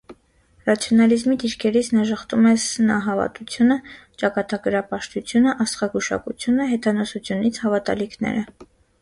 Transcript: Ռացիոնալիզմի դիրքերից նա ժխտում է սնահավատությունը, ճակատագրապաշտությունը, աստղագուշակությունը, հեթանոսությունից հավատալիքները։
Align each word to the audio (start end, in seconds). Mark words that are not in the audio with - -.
Ռացիոնալիզմի 0.67 1.35
դիրքերից 1.43 1.89
նա 1.97 2.05
ժխտում 2.11 2.47
է 2.51 2.53
սնահավատությունը, 2.63 3.77
ճակատագրապաշտությունը, 4.23 5.55
աստղագուշակությունը, 5.67 6.69
հեթանոսությունից 6.75 7.63
հավատալիքները։ 7.67 8.45